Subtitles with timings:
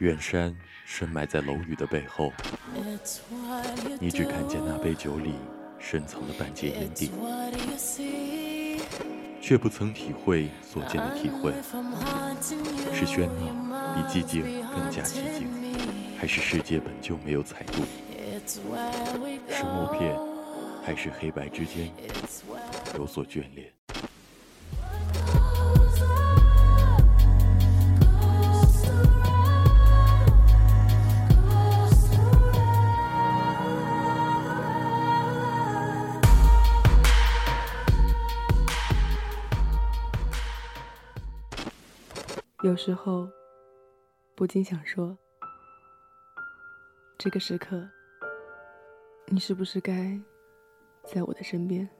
[0.00, 0.54] 远山
[0.86, 2.32] 深埋在楼宇的背后，
[4.00, 5.34] 你只看见那杯酒里
[5.78, 7.10] 深藏的半截烟蒂，
[9.42, 11.52] 却不曾体会所见的体会。
[12.94, 15.46] 是喧闹比寂静更加寂静，
[16.18, 17.82] 还是世界本就没有彩度？
[18.46, 20.18] 是默片，
[20.82, 21.92] 还是黑白之间
[22.96, 23.70] 有所眷恋？
[42.70, 43.28] 有时候，
[44.36, 45.18] 不禁想说：
[47.18, 47.84] 这个时刻，
[49.26, 50.16] 你是不是该
[51.02, 51.90] 在我的身边？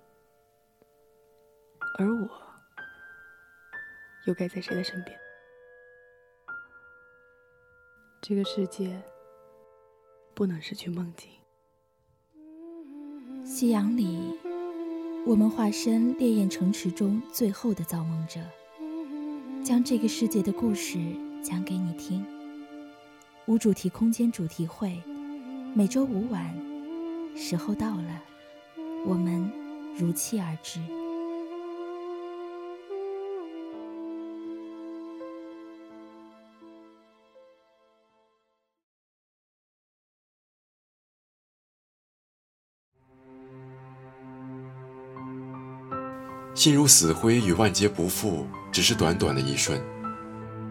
[1.99, 2.31] 而我，
[4.29, 5.19] 又该在谁的身边？
[8.21, 9.03] 这个世界，
[10.35, 11.33] 不能失去梦境。
[13.45, 14.39] 夕阳里，
[15.27, 18.41] 我们化身烈焰城池中最后的造梦者。
[19.71, 20.99] 将这个世界的故事
[21.45, 22.27] 讲给你听。
[23.47, 25.01] 无主题空间主题会，
[25.77, 26.53] 每周五晚，
[27.37, 28.21] 时候到了，
[29.07, 29.49] 我们
[29.97, 30.81] 如期而至。
[46.61, 48.47] 心如死灰与万劫不复。
[48.71, 49.81] 只是短短的一瞬，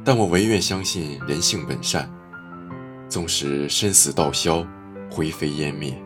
[0.06, 2.08] 但我唯愿相信人性本善。
[3.10, 4.64] 纵使生死道消，
[5.10, 6.00] 灰飞烟灭，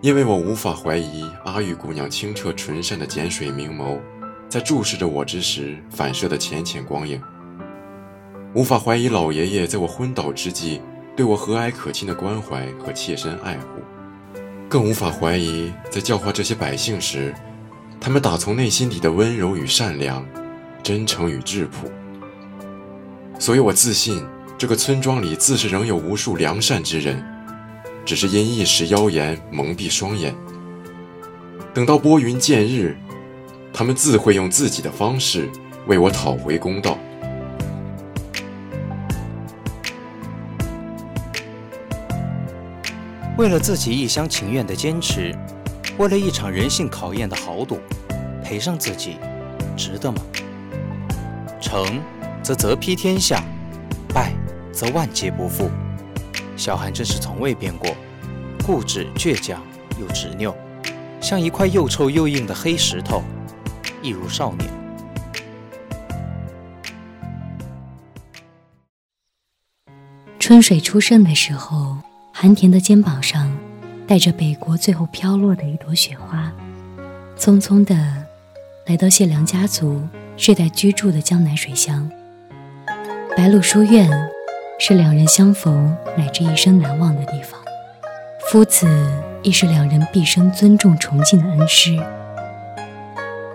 [0.00, 3.98] 因为我无法怀疑阿玉姑娘清澈纯善的碱水明眸，
[4.48, 7.20] 在注视着我之时反射的浅浅光影。
[8.54, 10.80] 无法怀疑老爷爷在我昏倒之际
[11.16, 13.66] 对我和蔼可亲的关怀和切身爱护，
[14.68, 17.34] 更无法怀疑在教化这些百姓时，
[18.00, 20.24] 他们打从内心底的温柔与善良。
[20.80, 21.90] 真诚与质朴，
[23.38, 24.24] 所以我自信，
[24.56, 27.22] 这个村庄里自是仍有无数良善之人，
[28.06, 30.34] 只是因一时妖言蒙蔽双眼。
[31.74, 32.96] 等到拨云见日，
[33.70, 35.46] 他们自会用自己的方式
[35.86, 36.96] 为我讨回公道。
[43.36, 45.36] 为了自己一厢情愿的坚持，
[45.98, 47.80] 为了一场人性考验的豪赌，
[48.44, 49.16] 赔上自己，
[49.76, 50.22] 值得吗？
[51.60, 52.00] 成，
[52.40, 53.38] 则泽披天下；
[54.14, 54.32] 败，
[54.72, 55.68] 则万劫不复。
[56.56, 57.96] 小韩真是从未变过，
[58.64, 59.60] 固执倔强
[60.00, 60.54] 又执拗，
[61.20, 63.24] 像一块又臭又硬的黑石头，
[64.00, 64.70] 一如少年。
[70.38, 71.98] 春水初盛的时候，
[72.32, 73.57] 韩田的肩膀上
[74.08, 76.50] 带着北国最后飘落的一朵雪花，
[77.38, 77.94] 匆匆的
[78.86, 80.02] 来到谢良家族。
[80.40, 82.08] 世代居住的江南水乡，
[83.36, 84.08] 白鹿书院
[84.78, 87.60] 是两人相逢乃至一生难忘的地方。
[88.48, 88.86] 夫子
[89.42, 91.98] 亦是两人毕生尊重崇敬的恩师。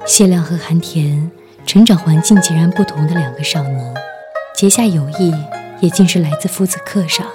[0.06, 1.31] 谢亮和韩田
[1.66, 3.94] 成长环境截然不同的两个少年，
[4.53, 5.34] 结下友谊
[5.80, 7.25] 也竟是来自夫子课上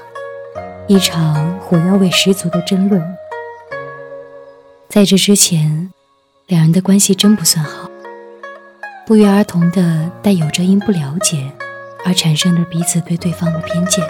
[0.90, 2.98] 一场火药味十足的争论。
[4.88, 5.92] 在这之前，
[6.46, 7.90] 两人的关系真不算好。
[9.06, 11.52] 不约而同的带有着因不了解
[12.06, 14.02] 而产生的彼此对对方的偏见。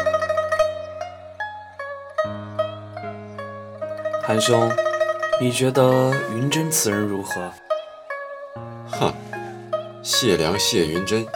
[4.22, 4.70] 韩兄，
[5.40, 7.50] 你觉得云真此人如何？
[8.86, 9.12] 哼，
[10.00, 11.26] 谢良谢云真，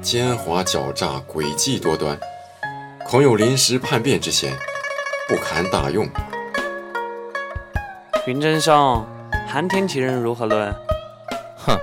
[0.00, 2.16] 奸猾狡诈，诡计多端，
[3.14, 4.52] 恐有临时叛变之嫌，
[5.28, 6.04] 不堪大用。
[8.26, 9.06] 云真兄，
[9.46, 10.74] 韩天其人如何论？
[11.56, 11.78] 哼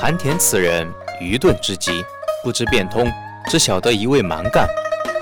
[0.00, 0.90] 韩田此人
[1.20, 2.02] 愚钝之极，
[2.42, 3.06] 不知变通，
[3.50, 4.66] 只晓得一味蛮干，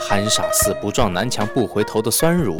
[0.00, 2.56] 憨傻似不撞南墙不回头的酸儒。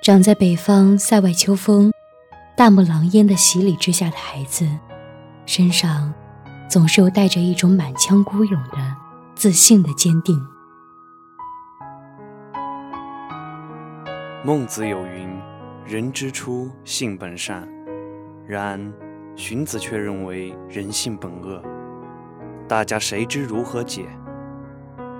[0.00, 1.92] 长在北方塞外秋风、
[2.58, 4.68] 大漠狼烟的洗礼之下的孩子，
[5.46, 6.12] 身上
[6.68, 8.96] 总是有带着一种满腔孤勇的
[9.36, 10.36] 自信的坚定。
[14.44, 15.30] 孟子有云
[15.86, 17.62] ：“人之初，性本善。”
[18.44, 18.92] 然
[19.36, 21.62] 荀子却认为人性本恶。
[22.66, 24.04] 大家谁知如何解？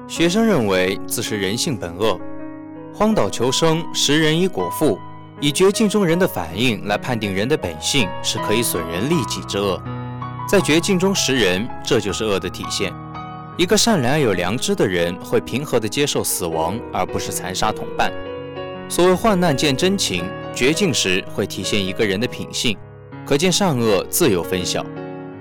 [0.08, 2.18] 学生认为自是人性本恶，
[2.92, 4.98] 荒岛求生，食人以果腹，
[5.40, 9.80] 以绝境中人的反应来判定人的本性是可以损人利己之恶，
[10.48, 12.92] 在绝境中识人，这就是恶的体现。
[13.56, 18.12] 一个善良有良知的人会平和地接受死亡，而不是残杀同伴。
[18.88, 22.76] 所谓患难见真情，绝境时会体现一个人的品性，
[23.24, 24.84] 可见善恶自有分晓。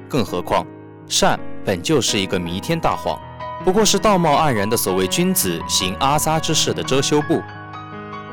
[0.07, 0.63] 更何况，
[1.07, 3.19] 善本就是一个弥天大谎，
[3.65, 7.41] 不过是道貌岸然的所谓君子行阿撒之事的遮羞布。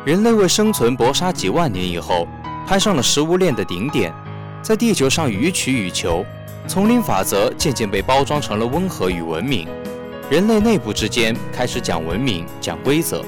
[0.05, 2.29] 人类为生存搏杀几万年以后，
[2.67, 4.13] 攀上了食物链的顶点，
[4.61, 6.23] 在地球上予取予求。
[6.67, 9.67] 丛林法则渐渐被包装成了温和与文明，
[10.31, 13.25] 人类内部之间开始讲文明、讲规则，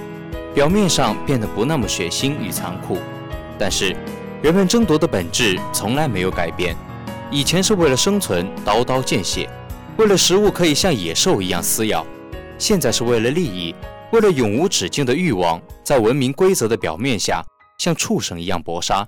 [0.54, 2.98] 表面上变得不那么血腥与残酷，
[3.58, 3.96] 但是
[4.42, 6.76] 人们争夺的本质从来没有改变。
[7.30, 9.48] 以前是为了生存，刀刀见血，
[9.96, 12.04] 为了食物可以像野兽一样撕咬；
[12.58, 13.74] 现在是为了利益，
[14.16, 17.44] 为了永无止境的欲望，在文明规则的表面下
[17.76, 19.06] 像畜生一样搏杀。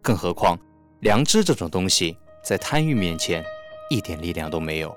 [0.00, 0.58] 更何况，
[1.00, 2.16] 良知这种东西。
[2.42, 3.44] 在贪欲面前，
[3.90, 4.96] 一点力量都没有。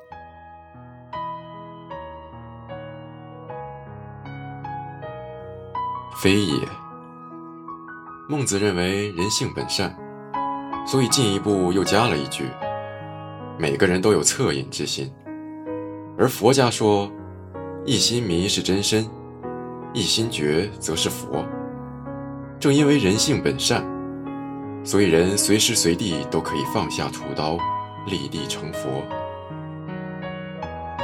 [6.17, 6.57] 非也。
[8.29, 9.93] 孟子认为人性本善，
[10.87, 12.45] 所以进一步又加了一句：
[13.59, 15.11] 每个人都有恻隐之心。
[16.17, 17.11] 而佛家说，
[17.85, 19.05] 一心迷是真身，
[19.95, 21.45] 一心觉则是佛。
[22.59, 23.83] 正因为人性本善。
[24.83, 27.57] 所以，人随时随地都可以放下屠刀，
[28.05, 29.03] 立地成佛。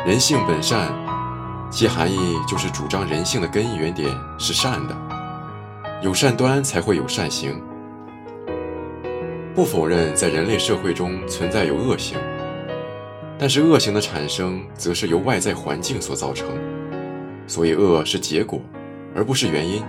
[0.06, 0.92] 人性本善，
[1.72, 4.08] 其含义就是主张人性的根源点
[4.38, 4.96] 是善的，
[6.04, 7.60] 有善端才会有善行。
[9.56, 12.20] 不否认在人类社会中存在有恶行，
[13.40, 16.48] 但是恶行的产生则是由外在环境所造成，
[17.48, 18.62] 所以恶是结果，
[19.22, 19.84] 而不是原因。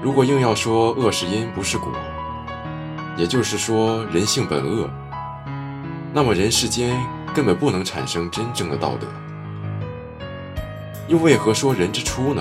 [0.00, 1.92] 如果硬要说恶是因不是果，
[3.16, 4.88] 也就是说，人性本恶，
[6.12, 6.96] 那么人世间
[7.34, 9.08] 根本不能产生真正的道德。
[11.08, 12.40] 又为何说人之初呢？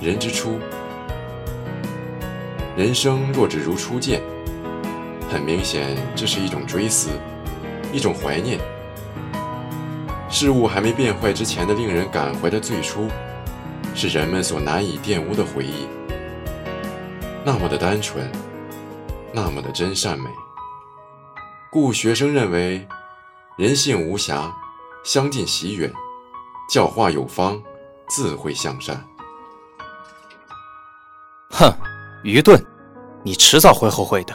[0.00, 0.58] 人之初，
[2.74, 4.22] 人生若只如初见，
[5.30, 7.10] 很明显，这是一种追思，
[7.92, 8.58] 一种怀念。
[10.30, 13.06] 事物还没变坏之前的令人感怀的最初，
[14.00, 15.86] 是人们所难以玷污的回忆，
[17.44, 18.26] 那么的单纯。
[19.30, 20.30] 那么的真善美，
[21.70, 22.88] 故学生认为，
[23.58, 24.56] 人性无瑕，
[25.04, 25.92] 相近习远，
[26.72, 27.62] 教化有方，
[28.08, 29.06] 自会向善。
[31.50, 31.70] 哼，
[32.24, 32.58] 愚钝，
[33.22, 34.34] 你迟早会后悔的。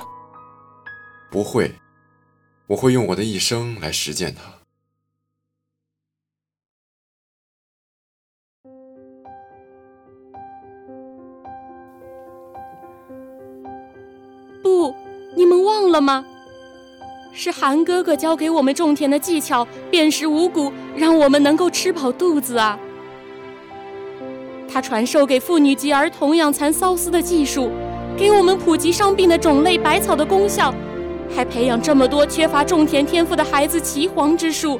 [1.31, 1.73] 不会，
[2.67, 4.64] 我会用我的一生来实践它。
[15.95, 16.25] 了吗？
[17.31, 22.77] 是韩哥哥教给我们种田的技巧，辨识五谷，让我们能够吃饱肚子啊。
[24.69, 27.71] 他传授给妇女及儿童养蚕缫丝的技术，
[28.17, 30.73] 给我们普及伤病的种类、百草的功效，
[31.33, 34.79] 还培养这么多缺乏种田天赋的孩子岐黄之术。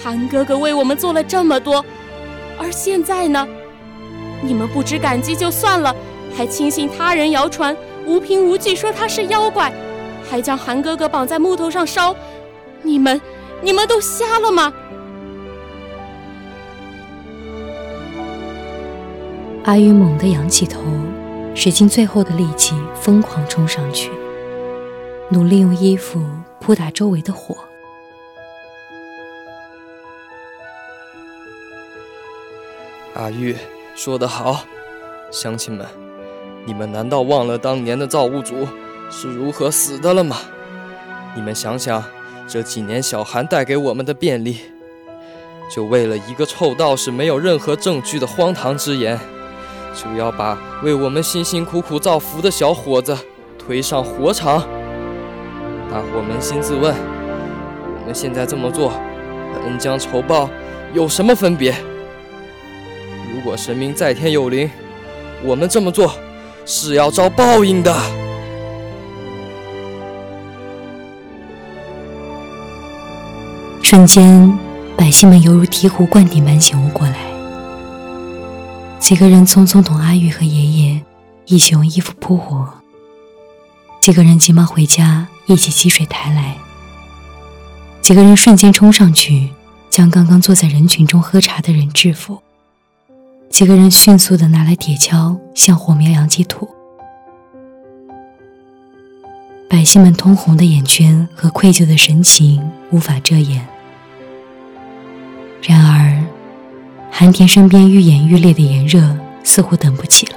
[0.00, 1.84] 韩哥哥为我们做了这么多，
[2.56, 3.44] 而现在呢？
[4.40, 5.92] 你们不知感激就算了，
[6.36, 7.76] 还轻信他人谣传。
[8.06, 9.72] 无凭无据说他是妖怪，
[10.28, 12.14] 还将韩哥哥绑在木头上烧，
[12.82, 13.20] 你们，
[13.62, 14.72] 你们都瞎了吗？
[19.64, 20.80] 阿玉猛地仰起头，
[21.54, 24.10] 使尽最后的力气，疯狂冲上去，
[25.28, 26.20] 努力用衣服
[26.58, 27.56] 扑打周围的火。
[33.14, 33.54] 阿玉
[33.94, 34.64] 说得好，
[35.30, 36.09] 乡亲们。
[36.70, 38.64] 你们难道忘了当年的造物主
[39.10, 40.36] 是如何死的了吗？
[41.34, 42.00] 你们想想，
[42.46, 44.58] 这几年小寒带给我们的便利，
[45.68, 49.18] 就为了一个臭道士没有任何证据的荒唐之言，
[49.96, 53.18] 就要把为我们辛辛苦苦造福的小伙子
[53.58, 54.60] 推上火场？
[55.90, 60.48] 大伙扪心自问，我们现在这么做，和恩将仇报
[60.94, 61.74] 有什么分别？
[63.34, 64.70] 如果神明在天有灵，
[65.42, 66.14] 我们这么做。
[66.64, 67.94] 是要遭报应的。
[73.82, 74.56] 瞬间，
[74.96, 77.16] 百姓们犹如醍醐灌顶般醒悟过来。
[79.00, 81.02] 几个人匆匆同阿玉和爷爷
[81.46, 82.68] 一起用衣服扑火，
[84.00, 86.56] 几个人急忙回家一起积水抬来，
[88.00, 89.48] 几个人瞬间冲上去
[89.88, 92.40] 将刚刚坐在人群中喝茶的人制服。
[93.50, 96.68] 几个人迅速的拿来铁锹，向火苗扬起土。
[99.68, 103.66] 百姓们通红的眼圈和愧疚的神情无法遮掩。
[105.62, 106.24] 然而，
[107.10, 110.34] 寒田身边愈演愈烈的炎热似乎等不起了，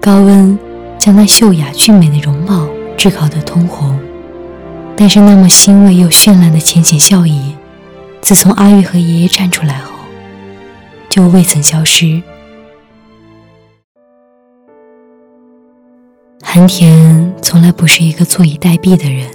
[0.00, 0.58] 高温
[0.98, 3.98] 将那秀雅俊美的容貌炙烤得通红。
[4.96, 7.54] 但是那么欣慰又绚烂的浅浅笑意，
[8.20, 9.92] 自从阿玉和爷爷站出来后，
[11.10, 12.22] 就未曾消失。
[16.40, 19.28] 韩田从来不是一个坐以待毙的人，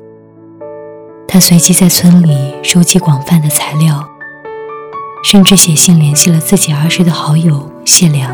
[1.28, 4.08] 他随即在村里收集广泛的材料，
[5.24, 8.32] 甚至写信联系了自己儿时的好友谢良，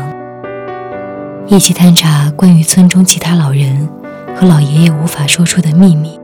[1.48, 3.88] 一起探查关于村中其他老人
[4.36, 6.18] 和老爷爷无法说出的秘密。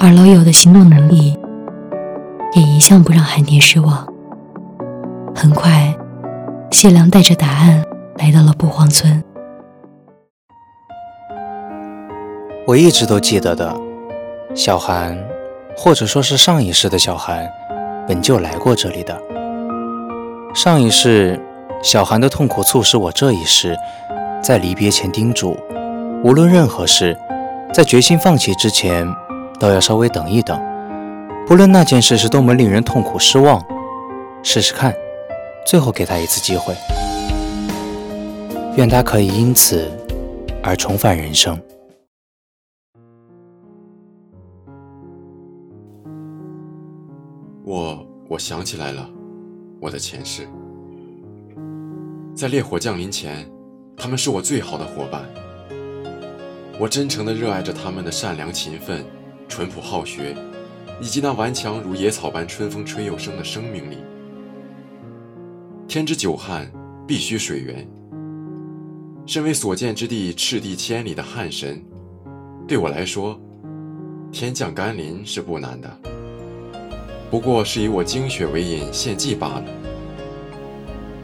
[0.00, 1.36] 而老友的行动能力
[2.54, 4.17] 也一向不让韩田失望。
[5.38, 5.94] 很快，
[6.72, 7.84] 谢良带着答案
[8.16, 9.22] 来到了不荒村。
[12.66, 13.72] 我一直都记得的，
[14.52, 15.16] 小韩，
[15.76, 17.48] 或者说是上一世的小韩，
[18.08, 19.16] 本就来过这里的。
[20.56, 21.40] 上一世，
[21.84, 23.76] 小韩的痛苦促使我这一世，
[24.42, 25.56] 在离别前叮嘱，
[26.24, 27.16] 无论任何事，
[27.72, 29.06] 在决心放弃之前。
[29.60, 30.60] 都要稍微等一等，
[31.44, 33.60] 不论那件事是多么令人痛苦失望，
[34.40, 34.94] 试试看，
[35.68, 36.74] 最后给他一次机会，
[38.78, 39.86] 愿他可以因此
[40.62, 41.60] 而重返人生。
[47.66, 49.06] 我我想起来了，
[49.78, 50.48] 我的前世，
[52.34, 53.46] 在烈火降临前，
[53.94, 55.28] 他们是我最好的伙伴，
[56.80, 59.04] 我真诚的热爱着他们的善良勤奋。
[59.46, 60.34] 淳朴好学，
[60.98, 63.98] 以及那顽强如野草般春风吹又生的生命力。
[65.88, 66.70] 天之久旱，
[67.06, 67.88] 必须水源。
[69.24, 71.82] 身为所见之地赤地千里的旱神，
[72.66, 73.40] 对我来说，
[74.30, 75.90] 天降甘霖是不难的。
[77.30, 79.64] 不过是以我精血为引献祭罢了。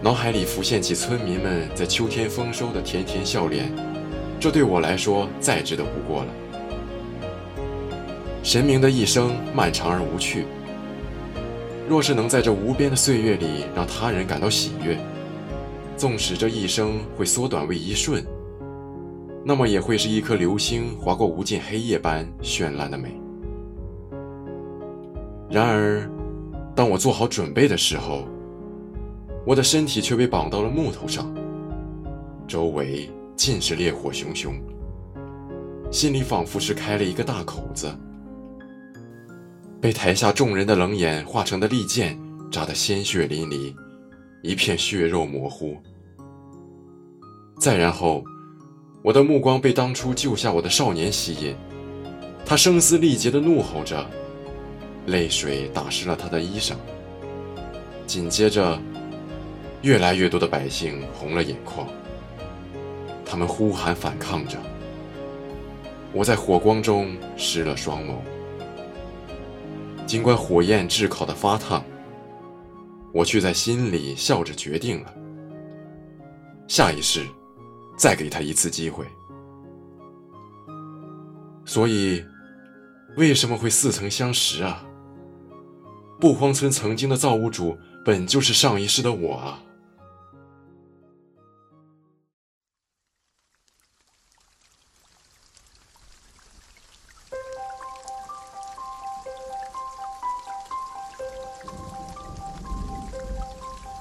[0.01, 3.71] 脑海里浮现起村民们在秋天丰收的甜甜笑脸，
[4.41, 6.33] 这对我来说再值得不过了。
[8.43, 10.47] 神明的一生漫长而无趣，
[11.89, 14.99] 若是能在这无边的岁月里让他人感到喜悦，
[15.97, 18.25] 纵使这一生会缩短为一瞬，
[19.45, 23.21] 那么也会是一颗流星划过无尽黑夜般绚烂的美。
[25.51, 26.11] 然而，
[26.75, 28.25] 当我做好准备的时候，
[29.47, 31.33] 我的身体却被绑到了木头上，
[32.49, 34.55] 周围尽是烈火熊熊，
[35.91, 37.95] 心里仿佛是开了一个大口子。
[39.85, 42.19] 被台下众人的冷眼化成的利剑
[42.51, 43.77] 扎得鲜血淋漓，
[44.43, 45.77] 一片血肉模糊。
[47.61, 48.25] 再然后，
[49.03, 51.55] 我的目光被当初救下我的少年吸引，
[52.47, 54.09] 他声嘶力竭地怒吼着，
[55.05, 56.73] 泪水打湿了他的衣裳。
[58.07, 58.81] 紧接着，
[59.83, 61.87] 越来越多的百姓红了眼眶，
[63.23, 64.57] 他们呼喊反抗着。
[66.11, 68.15] 我在火光中失了双眸。
[70.15, 71.83] 尽管火焰炙烤的发烫，
[73.13, 75.13] 我却在心里笑着决定了：
[76.69, 77.27] 下一世，
[77.99, 79.05] 再给他一次机会。
[81.65, 82.25] 所以，
[83.17, 84.87] 为什么会似曾相识啊？
[86.21, 89.64] 不荒村曾经的造物主，本就是上一世的我啊！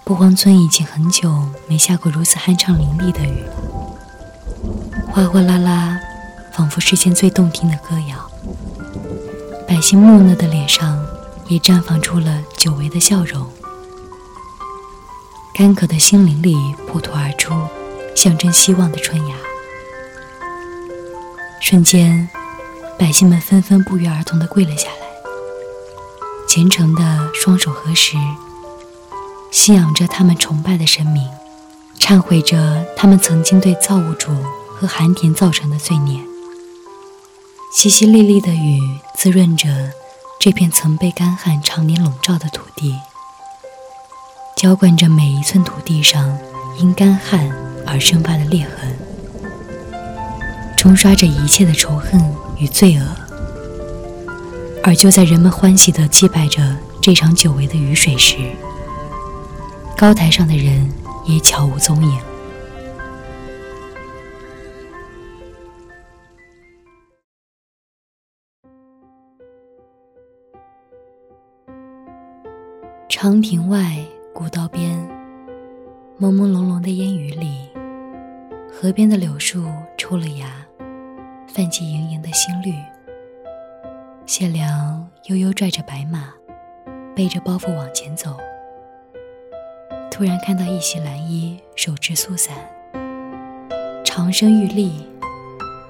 [0.05, 1.33] 不荒村已经很久
[1.65, 3.53] 没下过如此酣畅淋漓的雨了，
[5.09, 5.97] 哗哗啦啦，
[6.51, 8.29] 仿佛世间最动听的歌谣。
[9.65, 11.01] 百姓木讷的脸上
[11.47, 13.47] 也绽放出了久违的笑容，
[15.55, 17.53] 干渴的心灵里破土而出
[18.13, 19.35] 象征希望的春芽。
[21.61, 22.27] 瞬间，
[22.99, 25.07] 百姓们纷纷不约而同地跪了下来，
[26.45, 28.17] 虔诚的双手合十。
[29.53, 31.29] 信仰着他们崇拜的神明，
[31.99, 34.31] 忏悔着他们曾经对造物主
[34.75, 36.19] 和寒田造成的罪孽。
[37.71, 38.81] 淅淅沥沥的雨
[39.15, 39.67] 滋润着
[40.39, 42.95] 这片曾被干旱常年笼罩的土地，
[44.55, 46.35] 浇灌着每一寸土地上
[46.79, 47.47] 因干旱
[47.85, 48.97] 而生发的裂痕，
[50.75, 52.19] 冲刷着一切的仇恨
[52.57, 53.05] 与罪恶。
[54.83, 58.35] 而就在人们欢喜地祭拜着这场久违的雨水时，
[60.03, 60.85] 高台上的人
[61.25, 62.19] 也悄无踪影。
[73.07, 73.95] 长亭外，
[74.33, 74.91] 古道边，
[76.19, 77.69] 朦朦胧胧的烟雨里，
[78.69, 79.65] 河边的柳树
[79.97, 80.67] 抽了芽，
[81.47, 82.73] 泛起盈盈的新绿。
[84.25, 86.33] 谢良悠悠拽着白马，
[87.15, 88.35] 背着包袱往前走。
[90.15, 92.55] 突然看到一袭蓝衣，手执素伞，
[94.05, 95.07] 长身玉立，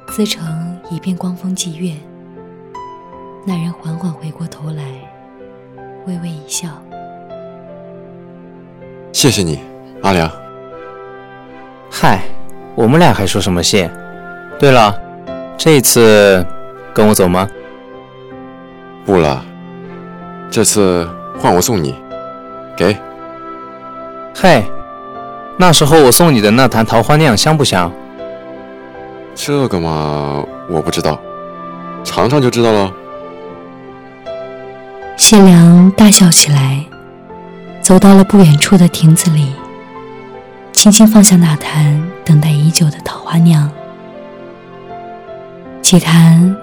[0.08, 1.94] 自成一片光风霁月。
[3.46, 4.82] 那人缓缓回过头来，
[6.08, 6.70] 微微一笑
[9.12, 9.60] ：“谢谢你，
[10.04, 10.32] 阿良。
[11.92, 12.22] ”“嗨，
[12.76, 13.92] 我们俩还说什么谢？
[14.58, 14.98] 对了，
[15.58, 16.46] 这次
[16.94, 17.46] 跟我走吗
[19.06, 19.44] ？”“不了，
[20.50, 21.06] 这次
[21.38, 21.94] 换我送你。
[22.78, 22.96] ”“给。
[24.44, 24.62] ”“嘿，
[25.56, 27.90] 那时候我送你的那坛桃花酿香不香
[29.34, 31.18] ？”“这个嘛，我不知道，
[32.04, 32.92] 尝尝就知道了。”
[35.16, 36.84] 谢良大笑起来，
[37.82, 39.54] 走到了不远处的亭子里，
[40.74, 43.72] 轻轻放下那坛等待已久的桃花酿。
[45.82, 46.54] 启坛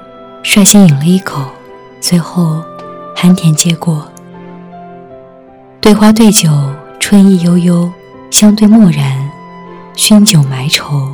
[0.43, 1.41] 率先饮了一口，
[2.03, 2.63] 随后
[3.17, 4.07] 寒甜接过。
[5.81, 6.51] 对花对酒，
[7.11, 7.93] 春意悠悠，
[8.31, 9.29] 相对漠然，
[9.97, 11.13] 酗酒埋愁。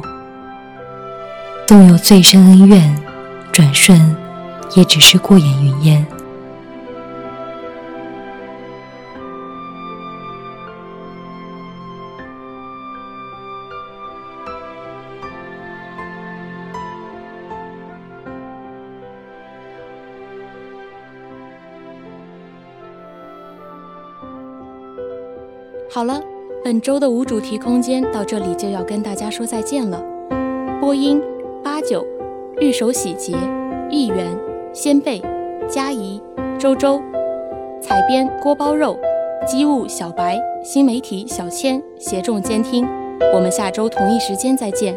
[1.67, 2.95] 纵有最深恩怨，
[3.51, 4.15] 转瞬
[4.75, 6.07] 也只是过眼云烟。
[25.97, 26.21] 好了，
[26.63, 29.99] 本周的无主题空间到这里就要跟大家说再见了。
[30.79, 31.23] 播音：
[31.65, 32.07] 八九、
[32.61, 33.33] 玉手洗洁、
[33.89, 34.27] 一元、
[34.75, 35.23] 仙贝、
[35.71, 36.21] 佳怡、
[36.59, 37.01] 周周；
[37.81, 38.99] 采编：锅包肉、
[39.47, 42.87] 机务小白、新媒体小千；协众监听。
[43.33, 44.95] 我们下周同一时间再见。